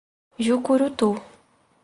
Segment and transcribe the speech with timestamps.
[0.45, 1.09] Jucurutu